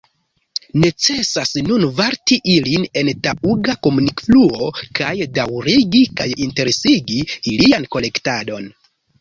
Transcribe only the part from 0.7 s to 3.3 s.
Necesas nun varti ilin en